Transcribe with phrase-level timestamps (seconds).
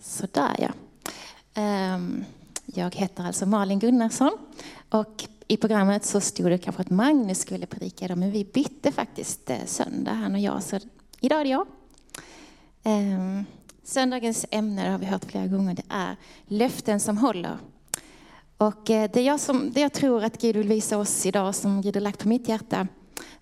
[0.00, 0.70] Sådär ja.
[1.54, 2.24] Ehm,
[2.66, 4.38] jag heter alltså Malin Gunnarsson
[4.88, 8.92] och i programmet så stod det kanske att Magnus skulle predika idag, men vi bytte
[8.92, 10.78] faktiskt eh, söndag, han och jag, så
[11.20, 11.66] idag är det jag.
[12.82, 13.44] Ehm,
[13.84, 17.58] söndagens ämne, det har vi hört flera gånger, det är löften som håller.
[18.56, 21.82] Och eh, det jag, som, det jag tror att Gud vill visa oss idag, som
[21.82, 22.86] Gud har lagt på mitt hjärta,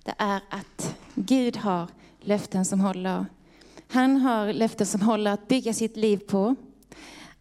[0.05, 1.89] det är att Gud har
[2.21, 3.27] löften som håller.
[3.91, 6.55] Han har löften som håller att bygga sitt liv på,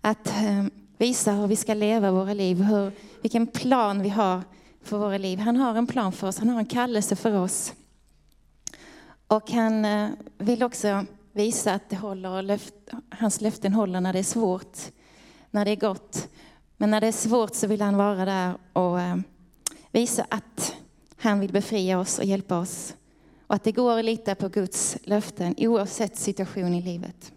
[0.02, 0.66] att eh,
[0.98, 4.42] visa hur vi ska leva våra liv, hur, vilken plan vi har
[4.82, 5.40] för våra liv.
[5.40, 7.74] Han har en plan för oss, han har en kallelse för oss.
[9.28, 12.74] Och han eh, vill också visa att det håller, löft,
[13.10, 14.78] hans löften håller när det är svårt,
[15.52, 16.30] när det är gott.
[16.78, 19.18] Men när det är svårt så vill han vara där och eh,
[19.92, 20.76] visa att
[21.18, 22.94] han vill befria oss och hjälpa oss.
[23.48, 27.34] Och att det går att lita på Guds löften oavsett situation i livet.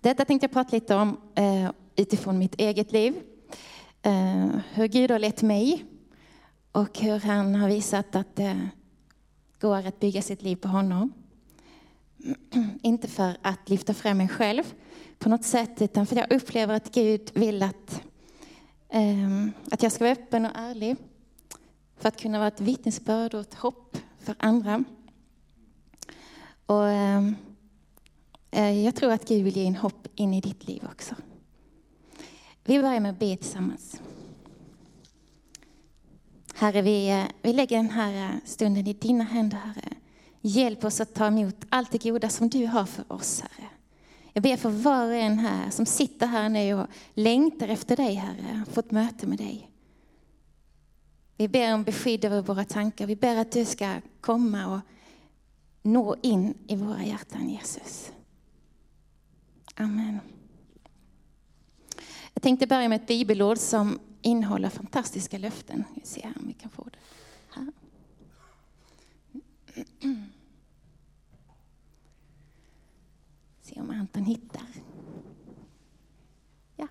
[0.00, 3.22] Detta tänkte jag prata lite om eh, utifrån mitt eget liv.
[4.02, 5.84] Eh, hur Gud har lett mig
[6.72, 8.68] och hur han har visat att det
[9.60, 11.12] går att bygga sitt liv på honom.
[12.82, 14.74] Inte för att lyfta fram mig själv
[15.18, 18.02] på något sätt, utan för att jag upplever att Gud vill att,
[18.88, 20.96] eh, att jag ska vara öppen och ärlig.
[21.96, 23.98] För att kunna vara ett vittnesbörd och ett hopp
[24.28, 24.84] för andra.
[26.66, 27.36] Och ehm,
[28.50, 31.14] eh, jag tror att Gud vill ge en hopp in i ditt liv också.
[32.64, 34.00] Vi börjar med att be tillsammans.
[36.54, 39.96] Herre, vi, eh, vi lägger den här eh, stunden i dina händer, Herre.
[40.40, 43.68] Hjälp oss att ta emot allt det goda som du har för oss, Herre.
[44.32, 48.14] Jag ber för var och en här som sitter här nu och längtar efter dig,
[48.14, 49.70] Herre, fått möte med dig.
[51.38, 53.06] Vi ber om beskydd över våra tankar.
[53.06, 54.80] Vi ber att du ska komma och
[55.82, 58.12] nå in i våra hjärtan, Jesus.
[59.74, 60.20] Amen.
[62.34, 65.84] Jag tänkte börja med ett bibelord som innehåller fantastiska löften.
[65.94, 66.98] Vi ser om vi kan få det
[67.50, 67.72] här.
[73.62, 74.66] Se om Anton hittar.
[76.76, 76.88] Ja.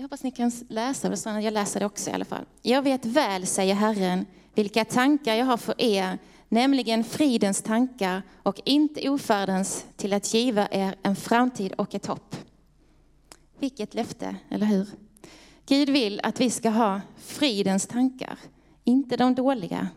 [0.00, 2.44] Jag hoppas ni kan läsa det, jag läser det också i alla fall.
[2.62, 6.18] Jag vet väl, säger Herren, vilka tankar jag har för er,
[6.48, 12.36] nämligen fridens tankar och inte ofärdens till att giva er en framtid och ett hopp.
[13.58, 14.86] Vilket löfte, eller hur?
[15.66, 18.38] Gud vill att vi ska ha fridens tankar,
[18.84, 19.88] inte de dåliga.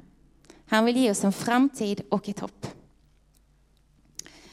[0.66, 2.68] Han vill ge oss en framtid och ett hopp.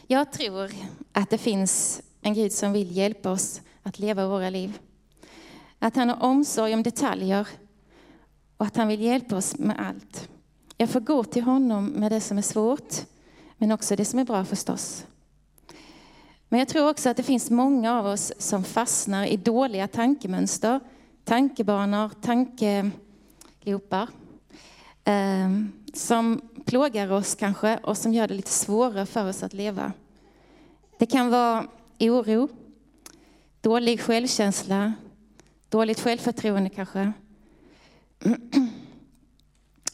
[0.07, 0.71] Jag tror
[1.13, 4.79] att det finns en Gud som vill hjälpa oss att leva våra liv.
[5.83, 7.49] Att han har omsorg om detaljer
[8.57, 10.29] och att han vill hjälpa oss med allt.
[10.77, 12.95] Jag får gå till honom med det som är svårt,
[13.57, 15.07] men också det som är bra förstås.
[16.49, 20.81] Men jag tror också att det finns många av oss som fastnar i dåliga tankemönster,
[21.25, 24.09] tankebanor, tankelopar.
[25.05, 25.51] Eh,
[25.95, 29.93] som plågar oss kanske och som gör det lite svårare för oss att leva.
[30.99, 31.67] Det kan vara
[32.01, 32.49] oro,
[33.61, 34.93] dålig självkänsla,
[35.71, 37.13] dåligt självförtroende kanske.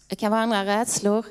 [0.09, 1.26] Det kan vara andra rädslor,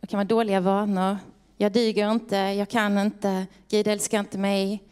[0.00, 1.18] det kan vara dåliga vanor,
[1.56, 4.82] jag duger inte, jag kan inte, Gud älskar inte mig.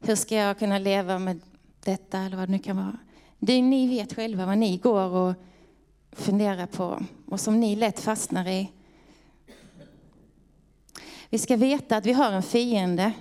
[0.00, 1.40] Hur ska jag kunna leva med
[1.84, 2.98] detta eller vad det nu kan vara.
[3.38, 5.34] Det, ni vet själva vad ni går och
[6.12, 8.72] funderar på och som ni lätt fastnar i.
[11.30, 13.12] Vi ska veta att vi har en fiende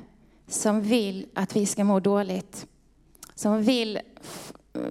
[0.47, 2.67] som vill att vi ska må dåligt.
[3.35, 3.99] Som vill,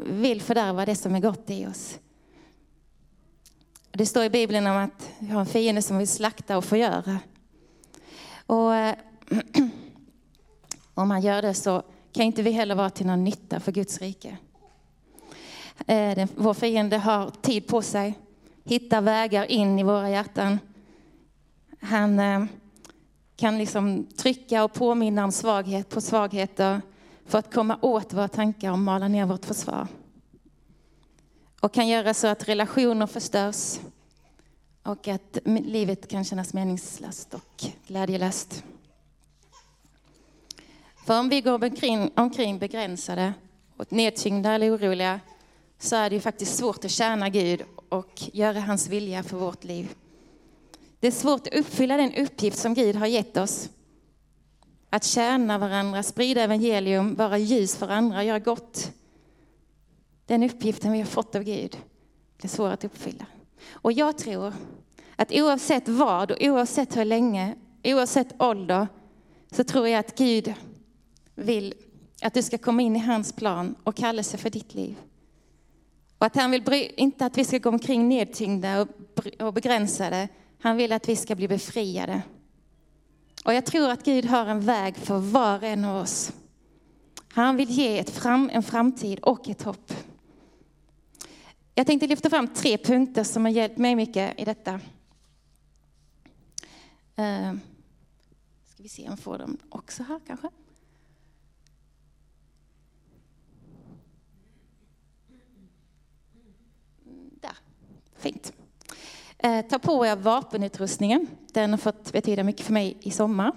[0.07, 1.99] vill fördärva det som är gott i oss.
[3.91, 7.19] Det står i Bibeln om att vi har en fiende som vill slakta och förgöra.
[8.47, 8.95] Och eh,
[10.95, 11.83] om han gör det så
[12.13, 14.37] kan inte vi heller vara till någon nytta för Guds rike.
[15.87, 18.19] Eh, vår fiende har tid på sig,
[18.65, 20.59] hittar vägar in i våra hjärtan.
[21.81, 22.45] Han eh,
[23.37, 26.81] kan liksom trycka och påminna om svaghet på svagheter
[27.27, 29.89] för att komma åt våra tankar och mala ner vårt försvar.
[31.61, 33.79] Och kan göra så att relationer förstörs,
[34.83, 38.65] och att livet kan kännas meningslöst och glädjelöst.
[41.07, 43.33] För om vi går omkring, omkring begränsade,
[43.77, 45.21] och nedtyngda eller oroliga
[45.79, 49.65] så är det ju faktiskt svårt att tjäna Gud och göra hans vilja för vårt
[49.65, 49.95] liv.
[51.01, 53.69] Det är svårt att uppfylla den uppgift som Gud har gett oss.
[54.91, 58.93] Att tjäna varandra, sprida evangelium, vara ljus för andra, göra gott.
[60.27, 61.79] Den uppgiften vi har fått av Gud,
[62.37, 63.27] det är svår att uppfylla.
[63.71, 64.53] Och jag tror
[65.17, 67.55] att oavsett vad och oavsett hur länge,
[67.85, 68.89] oavsett ålder,
[69.51, 70.55] så tror jag att Gud
[71.35, 71.75] vill
[72.23, 74.97] att du ska komma in i hans plan och kallelse för ditt liv.
[76.19, 78.87] Och att han vill inte att vi ska gå omkring nedtyngda
[79.39, 80.29] och begränsade.
[80.61, 82.23] Han vill att vi ska bli befriade.
[83.47, 86.33] Och jag tror att Gud har en väg för var och en av oss.
[87.29, 89.93] Han vill ge ett fram, en framtid och ett hopp.
[91.75, 94.81] Jag tänkte lyfta fram tre punkter som har hjälpt mig mycket i detta.
[97.17, 97.55] Eh,
[98.65, 100.49] ska vi se om jag får dem också här kanske.
[107.41, 107.57] Där,
[108.17, 108.53] fint.
[109.39, 111.27] Eh, ta på er vapenutrustningen.
[111.53, 113.53] Den har fått betyda mycket för mig i sommar.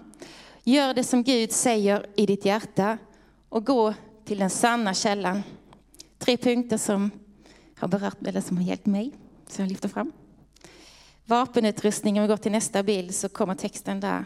[0.64, 2.98] Gör det som Gud säger i ditt hjärta
[3.50, 3.94] och gå
[4.26, 5.44] till den sanna källan.
[6.18, 7.12] Tre punkter som
[7.78, 9.12] har berört eller som har hjälpt mig,
[9.48, 10.12] som jag lyfter fram.
[11.26, 14.26] Vapenutrustning, om vi går till nästa bild så kommer texten där.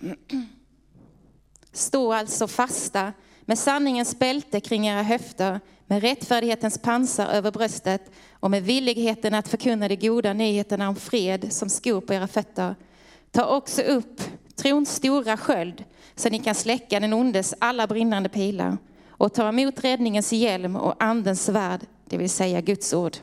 [1.72, 3.12] Stå alltså fasta
[3.46, 9.48] med sanningens bälte kring era höfter, med rättfärdighetens pansar över bröstet och med villigheten att
[9.48, 12.74] förkunna de goda nyheterna om fred som skor på era fötter.
[13.30, 14.20] Ta också upp
[14.56, 15.84] trons stora sköld
[16.14, 18.76] så ni kan släcka den ondes alla brinnande pilar
[19.08, 23.16] och ta emot räddningens hjälm och andens svärd, det vill säga Guds ord.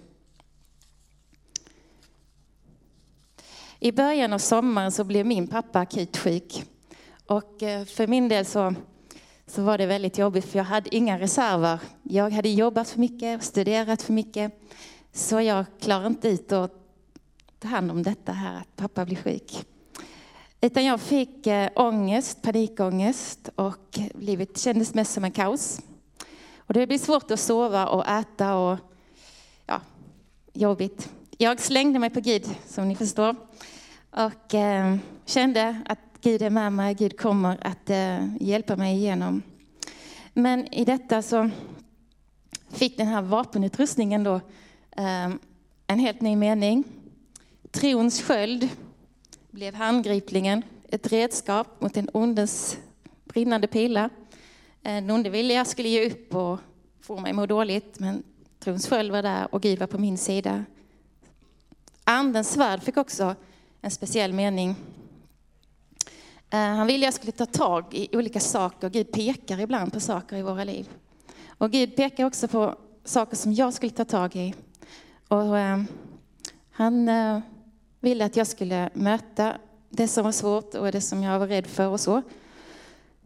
[3.79, 6.63] I början av sommaren så blev min pappa akut sjuk.
[7.27, 8.75] Och eh, för min del så,
[9.47, 11.79] så var det väldigt jobbigt för jag hade inga reserver.
[12.03, 14.59] Jag hade jobbat för mycket, studerat för mycket.
[15.11, 16.71] Så jag klarade inte ut att
[17.59, 19.65] ta hand om detta här att pappa blir sjuk.
[20.61, 25.81] Utan jag fick eh, ångest, panikångest och livet kändes mest som en kaos.
[26.57, 28.79] Och det blev svårt att sova och äta och
[29.65, 29.81] ja,
[30.53, 31.09] jobbigt.
[31.37, 33.35] Jag slängde mig på Gud, som ni förstår.
[34.11, 34.95] Och eh,
[35.25, 39.41] kände att Gud är med mig, Gud kommer att eh, hjälpa mig igenom.
[40.33, 41.49] Men i detta så
[42.69, 44.35] fick den här vapenutrustningen då
[44.91, 45.29] eh,
[45.87, 46.83] en helt ny mening.
[47.71, 48.69] Trons sköld
[49.51, 52.77] blev handgripligen ett redskap mot en ondes
[53.23, 54.09] brinnande pilar.
[54.83, 56.59] Eh, den onde ville jag skulle ge upp och
[57.01, 58.23] få mig må dåligt, men
[58.59, 60.65] trons sköld var där och Gud var på min sida.
[62.03, 63.35] Andens svärd fick också
[63.81, 64.75] en speciell mening.
[66.53, 68.89] Eh, han ville jag skulle ta tag i olika saker.
[68.89, 70.89] Gud pekar ibland på saker i våra liv.
[71.47, 74.53] Och Gud pekar också på saker som jag skulle ta tag i.
[75.27, 75.83] Och eh,
[76.71, 77.39] han eh,
[77.99, 79.57] ville att jag skulle möta
[79.89, 82.21] det som var svårt och det som jag var rädd för och så.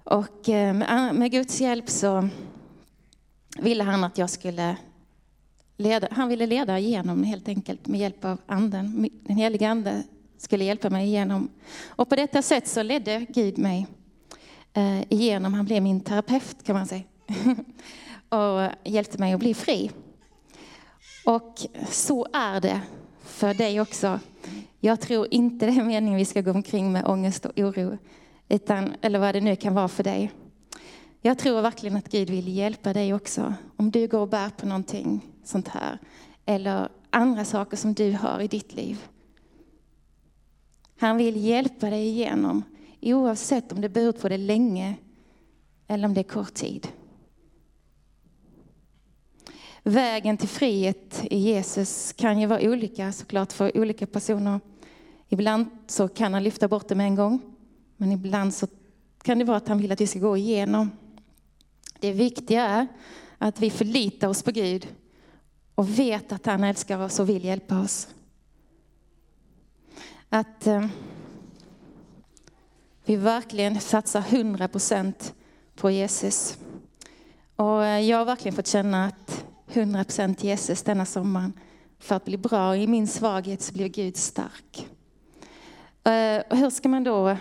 [0.04, 0.74] Och eh,
[1.14, 2.30] med Guds hjälp så
[3.58, 4.78] ville han att jag skulle
[5.78, 9.10] leda, han ville leda igenom helt enkelt med hjälp av anden.
[9.24, 10.04] Den helige ande
[10.38, 11.50] skulle hjälpa mig igenom.
[11.88, 13.88] Och på detta sätt så ledde Gud mig
[14.74, 15.54] eh, igenom.
[15.54, 17.04] Han blev min terapeut kan man säga.
[18.30, 19.92] och hjälpte mig att bli fri.
[21.26, 21.56] Och
[21.90, 22.82] så är det
[23.24, 24.20] för dig också.
[24.80, 27.98] Jag tror inte det är meningen vi ska gå omkring med ångest och oro,
[28.50, 30.32] utan, eller vad det nu kan vara för dig.
[31.22, 33.54] Jag tror verkligen att Gud vill hjälpa dig också.
[33.76, 35.98] Om du går och bär på någonting sånt här,
[36.46, 39.08] eller andra saker som du har i ditt liv.
[41.00, 42.64] Han vill hjälpa dig igenom,
[43.02, 44.96] oavsett om det burit på det länge
[45.88, 46.88] eller om det är kort tid.
[49.84, 54.60] Vägen till frihet i Jesus kan ju vara olika såklart för olika personer.
[55.30, 57.40] Ibland så kan han lyfta bort det med en gång,
[57.98, 58.68] men ibland så
[59.24, 60.92] kan det vara att han vill att vi ska gå igenom.
[62.00, 62.88] Det viktiga är
[63.38, 64.88] att vi förlitar oss på Gud
[65.76, 68.08] och vet att han älskar oss och vill hjälpa oss.
[70.30, 70.86] Att eh,
[73.06, 75.34] vi verkligen satsar 100 procent
[75.76, 76.58] på Jesus.
[77.56, 81.54] Och eh, jag har verkligen fått känna att 100 procent Jesus denna sommaren
[82.00, 82.76] för att bli bra.
[82.76, 84.88] I min svaghet så blir Gud stark.
[86.04, 87.38] Eh, och hur ska man då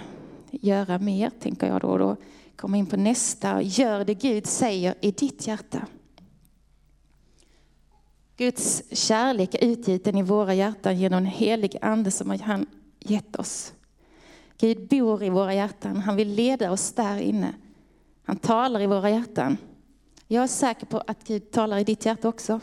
[0.50, 1.98] göra mer, tänker jag då.
[1.98, 2.16] då
[2.56, 3.62] komma in på nästa.
[3.62, 5.86] Gör det Gud säger i ditt hjärta.
[8.36, 12.66] Guds kärlek är utgjuten i våra hjärtan genom den helige Ande som han
[13.00, 13.72] gett oss.
[14.58, 15.96] Gud bor i våra hjärtan.
[15.96, 17.54] Han vill leda oss där inne.
[18.24, 19.56] Han talar i våra hjärtan.
[20.28, 22.60] Jag är säker på att Gud talar i ditt hjärta också.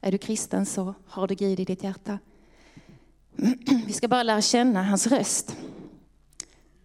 [0.00, 2.18] Är du kristen så har du Gud i ditt hjärta.
[3.86, 5.56] Vi ska bara lära känna hans röst.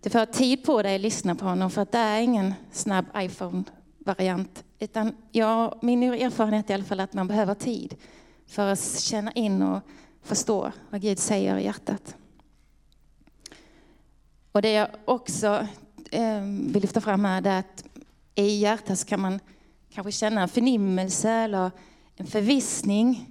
[0.01, 2.53] Du får ha tid på dig att lyssna på honom för att det är ingen
[2.71, 4.63] snabb iPhone-variant.
[4.79, 7.95] Utan jag, min erfarenhet är i alla fall att man behöver tid
[8.47, 9.79] för att känna in och
[10.21, 12.15] förstå vad Gud säger i hjärtat.
[14.51, 15.67] Och det jag också
[16.11, 17.83] eh, vill lyfta fram här är att
[18.35, 19.39] i hjärtat så kan man
[19.89, 21.71] kanske känna en förnimmelse eller
[22.15, 23.27] en förvissning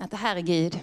[0.00, 0.80] att det här är Gud.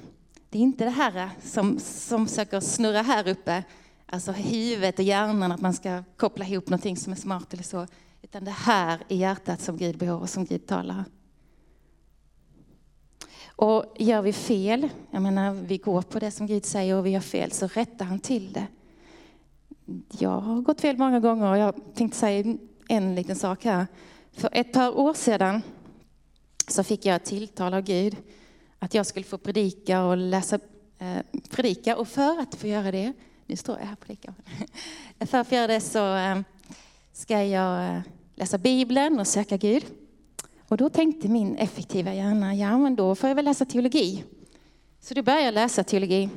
[0.49, 3.63] Det är inte det här som, som försöker snurra här uppe,
[4.05, 7.87] alltså huvudet och hjärnan, att man ska koppla ihop någonting som är smart eller så.
[8.21, 11.05] Utan det här är hjärtat som Gud behöver, och som Gud talar.
[13.55, 17.09] Och gör vi fel, jag menar vi går på det som Gud säger och vi
[17.09, 18.67] gör fel, så rättar han till det.
[20.19, 23.87] Jag har gått fel många gånger och jag tänkte säga en liten sak här.
[24.31, 25.61] För ett par år sedan
[26.67, 28.15] så fick jag ett tilltal av Gud
[28.79, 30.59] att jag skulle få predika och läsa
[30.99, 31.97] eh, predika.
[31.97, 33.13] Och för att få göra det,
[33.45, 34.33] nu står jag här och predikar.
[35.25, 36.39] För att få göra det så eh,
[37.13, 38.01] ska jag eh,
[38.35, 39.85] läsa Bibeln och söka Gud.
[40.67, 44.23] Och då tänkte min effektiva hjärna, ja men då får jag väl läsa teologi.
[44.99, 46.29] Så då började jag läsa teologi.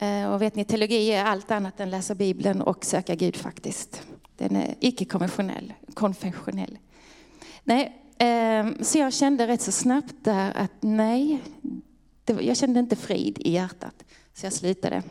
[0.00, 4.02] Eh, och vet ni, teologi är allt annat än läsa Bibeln och söka Gud faktiskt.
[4.36, 6.78] Den är icke-konventionell, konfessionell.
[7.64, 11.38] Nej, ehm, så jag kände rätt så snabbt där att nej,
[12.26, 14.04] jag kände inte frid i hjärtat.
[14.34, 15.02] Så jag slutade.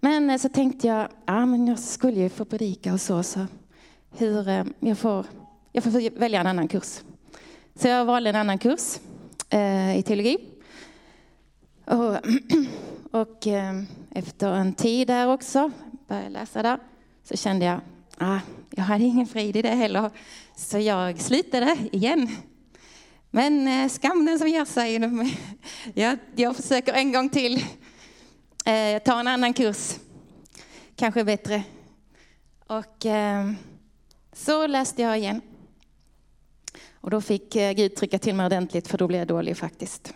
[0.00, 3.46] Men eh, så tänkte jag, ja men jag skulle ju få predika och så, så
[4.16, 5.26] hur, eh, jag, får,
[5.72, 7.00] jag får välja en annan kurs.
[7.74, 8.98] Så jag valde en annan kurs
[9.50, 10.38] eh, i teologi.
[11.84, 12.16] Och,
[13.12, 15.70] och eh, efter en tid där också,
[16.08, 16.78] började läsa där,
[17.24, 17.80] så kände jag,
[18.18, 18.38] ah,
[18.70, 20.10] jag hade ingen frid i det heller.
[20.56, 22.28] Så jag slutade igen.
[23.30, 25.00] Men eh, skam den som ger sig.
[25.94, 27.64] Jag, jag försöker en gång till.
[28.64, 29.96] Eh, ta en annan kurs.
[30.96, 31.62] Kanske bättre.
[32.66, 33.52] Och eh,
[34.32, 35.40] så läste jag igen.
[36.92, 40.14] Och då fick eh, Gud trycka till mig ordentligt för då blev jag dålig faktiskt.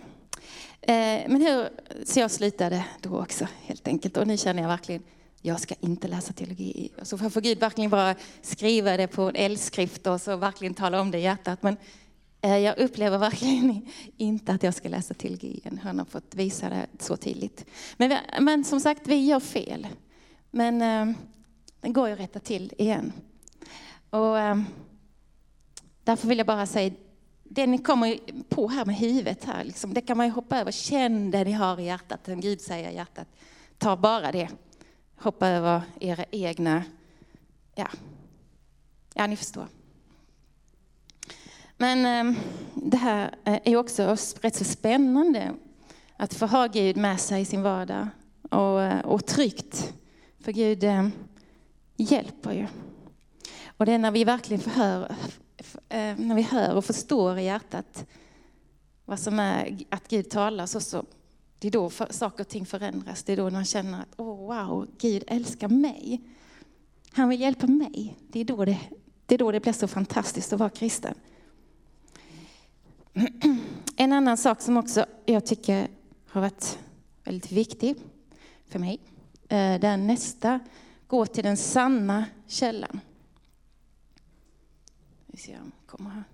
[0.83, 1.69] Eh, men hur,
[2.05, 4.17] så jag slutade då också helt enkelt.
[4.17, 5.03] Och nu känner jag verkligen
[5.45, 6.91] jag ska inte läsa teologi.
[6.95, 11.01] Så alltså, får Gud verkligen bara skriva det på en eldskrift och så verkligen tala
[11.01, 11.63] om det i hjärtat.
[11.63, 11.77] Men
[12.41, 13.87] eh, jag upplever verkligen
[14.17, 15.79] inte att jag ska läsa teologi än.
[15.79, 17.65] Han har fått visa det så tydligt.
[17.97, 19.87] Men, vi, men som sagt, vi gör fel.
[20.51, 21.17] Men eh,
[21.81, 23.13] den går ju att rätta till igen.
[24.11, 24.37] Och
[26.05, 26.95] därför vill jag bara säga,
[27.55, 28.19] det ni kommer
[28.49, 30.73] på här med huvudet här, liksom, det kan man ju hoppa över.
[30.73, 33.29] Känn det ni har i hjärtat, den Gud säger i hjärtat.
[33.79, 34.49] Ta bara det
[35.17, 36.85] hoppa över era egna,
[37.75, 37.89] ja,
[39.15, 39.67] ja ni förstår.
[41.77, 42.37] Men ehm,
[42.75, 45.55] det här eh, är också rätt så spännande
[46.17, 48.09] att få ha Gud med sig i sin vardag
[48.51, 49.93] och, eh, och tryggt.
[50.41, 51.13] För Gud ehm,
[51.97, 52.67] hjälper ju.
[53.77, 55.15] Och det är när vi verkligen hör,
[55.93, 58.07] Eh, när vi hör och förstår i hjärtat
[59.05, 61.05] vad som är att Gud talar så, så
[61.59, 63.23] det är då saker och ting förändras.
[63.23, 66.21] Det är då man känner att oh, wow, Gud älskar mig.
[67.11, 68.17] Han vill hjälpa mig.
[68.29, 68.79] Det är, då det,
[69.27, 71.15] det är då det blir så fantastiskt att vara kristen.
[73.97, 75.89] En annan sak som också jag tycker
[76.27, 76.79] har varit
[77.25, 77.97] väldigt viktig
[78.69, 79.01] för mig,
[79.49, 80.61] eh, det är nästa,
[81.07, 83.01] gå till den sanna källan.
[85.27, 86.25] Vi ser om kommer här.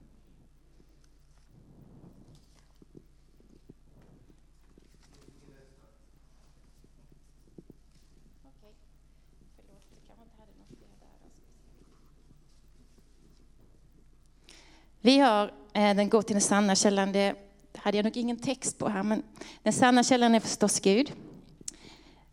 [15.00, 17.12] Vi har eh, den går till den sanna källan.
[17.12, 17.34] Det
[17.76, 19.22] hade jag nog ingen text på här, men
[19.62, 21.12] den sanna källan är förstås Gud.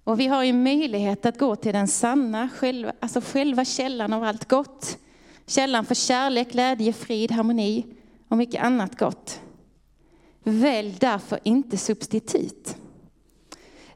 [0.03, 4.23] Och vi har ju möjlighet att gå till den sanna, själva, alltså själva källan av
[4.23, 4.97] allt gott.
[5.47, 7.85] Källan för kärlek, glädje, frid, harmoni
[8.27, 9.41] och mycket annat gott.
[10.43, 12.75] Välj därför inte substitut.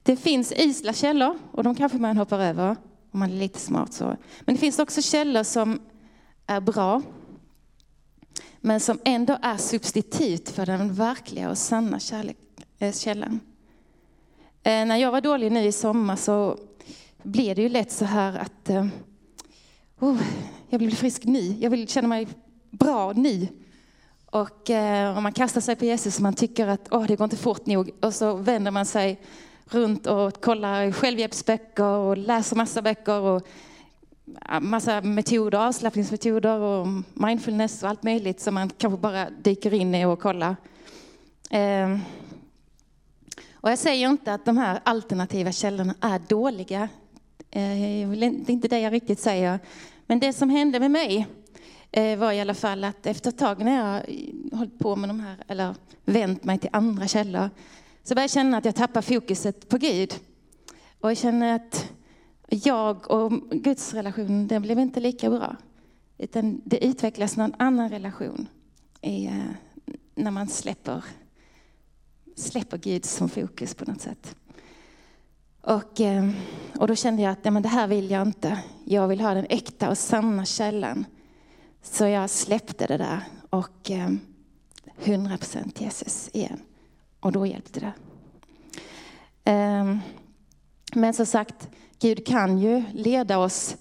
[0.03, 2.75] Det finns isla källor och de kanske man hoppar över
[3.11, 3.93] om man är lite smart.
[3.93, 4.17] så.
[4.39, 5.79] Men det finns också källor som
[6.47, 7.01] är bra
[8.61, 12.37] men som ändå är substitut för den verkliga och sanna kärlek,
[12.79, 13.39] eh, källan.
[14.63, 16.57] Eh, när jag var dålig nu i sommar så
[17.23, 18.87] blev det ju lätt så här att eh,
[19.99, 20.21] oh,
[20.69, 22.27] jag vill bli frisk nu, jag vill känna mig
[22.71, 23.47] bra nu.
[24.25, 27.23] Och eh, om man kastar sig på Jesus och man tycker att oh, det går
[27.23, 29.19] inte fort nog och så vänder man sig
[29.65, 33.47] runt och kollar självhjälpsböcker och läser massa böcker och
[34.61, 40.05] massa metoder, avslappningsmetoder och mindfulness och allt möjligt som man kanske bara dyker in i
[40.05, 40.55] och kollar.
[41.49, 41.99] Ehm,
[43.53, 46.89] och jag säger inte att de här alternativa källorna är dåliga.
[47.51, 49.59] Eh, det är inte det jag riktigt säger.
[50.09, 51.27] Men det som hände med mig
[51.91, 55.09] eh, var i alla fall att efter ett tag när jag eh, hållit på med
[55.09, 55.75] de här, eller
[56.05, 57.49] vänt mig till andra källor,
[58.03, 60.13] så började jag känna att jag tappar fokuset på Gud.
[60.99, 61.91] Och jag känner att
[62.47, 65.55] jag och Guds relation, den blev inte lika bra.
[66.17, 68.47] Utan det utvecklas någon annan relation
[69.01, 69.33] i, eh,
[70.15, 71.03] när man släpper,
[72.35, 74.35] släpper Gud som fokus på något sätt.
[75.61, 76.29] Och, eh,
[76.79, 78.59] och då kände jag att ja, men det här vill jag inte.
[78.85, 81.05] Jag vill ha den äkta och sanna källan.
[81.81, 84.09] Så jag släppte det där och eh,
[85.03, 86.59] 100% Jesus igen.
[87.19, 87.93] Och då hjälpte det.
[89.43, 89.99] Ehm,
[90.93, 93.77] men som sagt, Gud kan ju leda oss,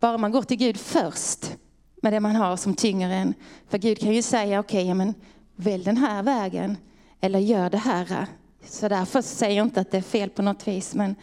[0.00, 1.56] bara man går till Gud först
[2.02, 3.34] med det man har som tynger en.
[3.68, 5.14] För Gud kan ju säga, okej, okay, men
[5.56, 6.76] välj den här vägen
[7.20, 8.26] eller gör det här.
[8.66, 11.16] Så därför säger jag inte att det är fel på något vis, men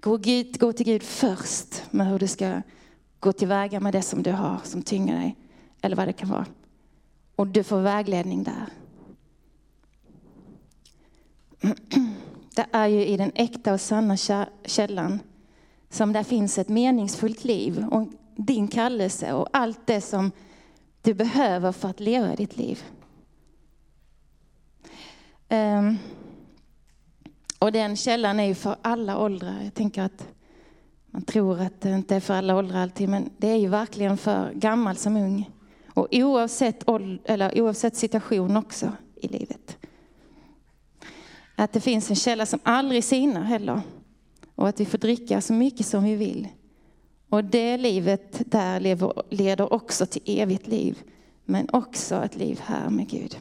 [0.00, 2.62] gå, Gud, gå till Gud först med hur du ska
[3.20, 5.36] gå tillväga med det som du har som tynger dig,
[5.80, 6.46] eller vad det kan vara.
[7.36, 8.66] Och du får vägledning där.
[12.54, 14.16] Det är ju i den äkta och sanna
[14.64, 15.20] källan
[15.90, 20.32] som där finns ett meningsfullt liv och din kallelse och allt det som
[21.02, 22.84] du behöver för att leva ditt liv.
[25.48, 25.98] Um,
[27.62, 29.62] och den källan är ju för alla åldrar.
[29.62, 30.28] Jag tänker att
[31.10, 34.18] man tror att det inte är för alla åldrar alltid, men det är ju verkligen
[34.18, 35.50] för gammal som ung.
[35.94, 36.84] Och oavsett,
[37.24, 39.76] eller oavsett situation också i livet.
[41.56, 43.80] Att det finns en källa som aldrig sinar heller.
[44.54, 46.48] Och att vi får dricka så mycket som vi vill.
[47.28, 48.80] Och det livet där
[49.34, 51.02] leder också till evigt liv.
[51.44, 53.38] Men också ett liv här med Gud.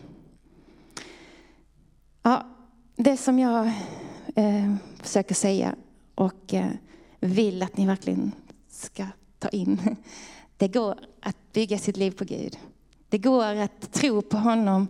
[2.23, 2.45] Ja,
[2.95, 3.71] det som jag
[4.35, 5.75] eh, försöker säga
[6.15, 6.71] och eh,
[7.19, 8.31] vill att ni verkligen
[8.69, 9.05] ska
[9.39, 9.95] ta in.
[10.57, 12.57] Det går att bygga sitt liv på Gud.
[13.09, 14.87] Det går att tro på honom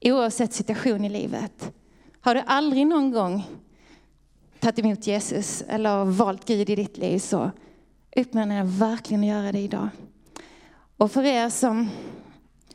[0.00, 1.72] oavsett situation i livet.
[2.20, 3.44] Har du aldrig någon gång
[4.60, 7.50] tagit emot Jesus eller valt Gud i ditt liv så
[8.16, 9.88] uppmanar jag verkligen att göra det idag.
[10.96, 11.88] Och för er som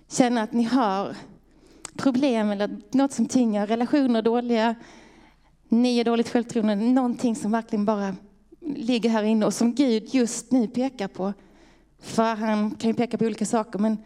[0.07, 1.15] känner att ni har
[1.97, 4.75] problem eller något som tynger, relationer dåliga,
[5.71, 8.15] ni är dåligt självtroende, någonting som verkligen bara
[8.59, 11.33] ligger här inne och som Gud just nu pekar på.
[11.99, 13.97] För han kan ju peka på olika saker, men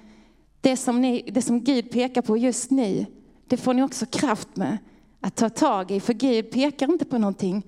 [0.61, 3.05] det som, ni, det som Gud pekar på just nu,
[3.47, 4.77] det får ni också kraft med
[5.21, 5.99] att ta tag i.
[5.99, 7.63] För Gud pekar inte på någonting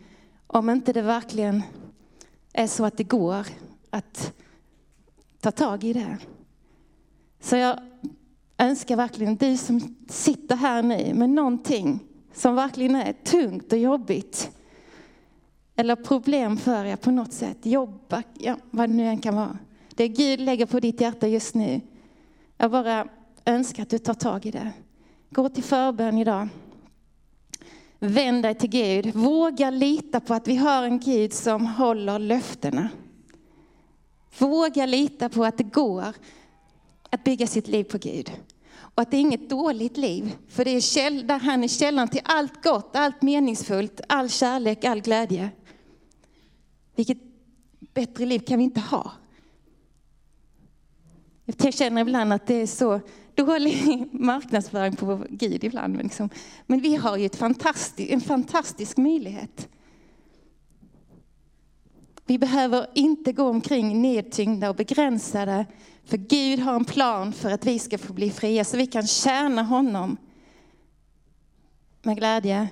[0.47, 1.63] om inte det verkligen
[2.53, 3.47] är så att det går
[3.89, 4.33] att
[5.39, 6.17] ta tag i det.
[7.39, 7.79] Så jag
[8.57, 12.06] önskar verkligen du som sitter här nu med någonting
[12.37, 14.51] som verkligen är tungt och jobbigt.
[15.75, 17.57] Eller problem för er på något sätt.
[17.63, 19.57] Jobba, ja, vad det nu än kan vara.
[19.89, 21.81] Det Gud lägger på ditt hjärta just nu.
[22.57, 23.07] Jag bara
[23.45, 24.71] önskar att du tar tag i det.
[25.29, 26.47] Gå till förbön idag.
[27.99, 29.15] Vänd dig till Gud.
[29.15, 32.89] Våga lita på att vi har en Gud som håller löftena.
[34.37, 36.13] Våga lita på att det går
[37.09, 38.31] att bygga sitt liv på Gud.
[38.97, 40.35] Och att det är inget dåligt liv.
[40.47, 44.85] För det är käll, där han är källan till allt gott, allt meningsfullt, all kärlek,
[44.85, 45.49] all glädje.
[46.95, 47.17] Vilket
[47.93, 49.11] bättre liv kan vi inte ha.
[51.45, 52.99] Jag känner ibland att det är så
[53.35, 55.97] dålig marknadsföring på Gud ibland.
[55.97, 56.29] Liksom.
[56.65, 59.69] Men vi har ju ett fantastisk, en fantastisk möjlighet.
[62.25, 65.65] Vi behöver inte gå omkring nedtyngda och begränsade.
[66.07, 69.07] För Gud har en plan för att vi ska få bli fria så vi kan
[69.07, 70.17] tjäna honom
[72.01, 72.67] med glädje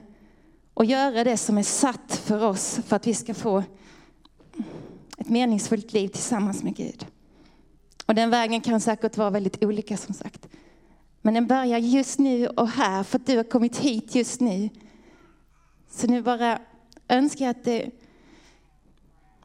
[0.74, 3.64] och göra det som är satt för oss för att vi ska få
[5.18, 7.08] ett meningsfullt liv tillsammans med Gud.
[8.06, 10.48] Och den vägen kan säkert vara väldigt olika som sagt.
[11.22, 14.70] Men den börjar just nu och här för att du har kommit hit just nu.
[15.90, 16.60] Så nu bara
[17.08, 17.90] önskar jag att det,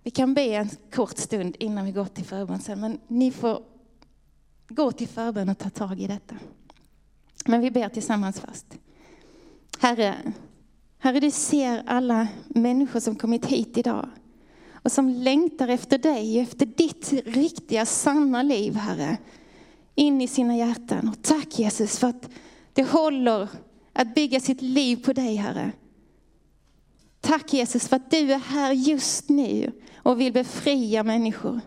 [0.02, 2.80] vi kan be en kort stund innan vi går till förbön sen.
[2.80, 3.69] Men ni får
[4.70, 6.34] gå till förbön och ta tag i detta.
[7.46, 8.66] Men vi ber tillsammans först.
[9.78, 10.32] Herre,
[10.98, 14.08] Herre du ser alla människor som kommit hit idag
[14.82, 19.16] och som längtar efter dig, efter ditt riktiga, sanna liv, Herre,
[19.94, 21.08] in i sina hjärtan.
[21.08, 22.28] Och tack Jesus för att
[22.72, 23.48] det håller
[23.92, 25.72] att bygga sitt liv på dig, Herre.
[27.20, 31.60] Tack Jesus för att du är här just nu och vill befria människor.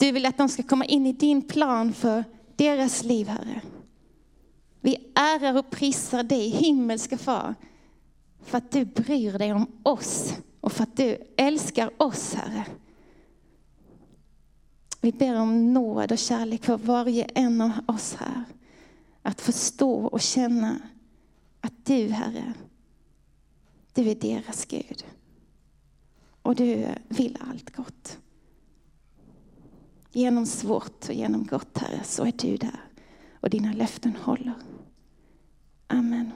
[0.00, 2.24] Du vill att de ska komma in i din plan för
[2.56, 3.60] deras liv, Herre.
[4.80, 7.54] Vi ärar och prisar dig, himmelska far,
[8.42, 12.66] för att du bryr dig om oss och för att du älskar oss, Herre.
[15.00, 18.44] Vi ber om nåd och kärlek för varje en av oss här.
[19.22, 20.78] Att förstå och känna
[21.60, 22.54] att du, Herre,
[23.94, 25.04] du är deras Gud.
[26.42, 28.18] Och du vill allt gott.
[30.12, 32.80] Genom svårt och genom gott, Herre, så är du där.
[33.40, 34.54] Och dina löften håller.
[35.86, 36.32] Amen.